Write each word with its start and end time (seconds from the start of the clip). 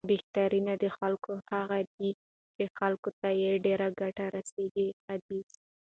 بهترین 0.09 0.67
د 0.83 0.85
خلکو 0.97 1.31
هغه 1.51 1.79
دی، 1.95 2.09
چې 2.55 2.63
خلکو 2.77 3.09
ته 3.19 3.29
یې 3.41 3.51
ډېره 3.65 3.87
ګټه 4.01 4.25
رسېږي، 4.35 4.87
حدیث 5.07 5.49